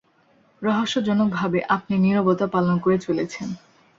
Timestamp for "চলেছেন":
2.99-3.47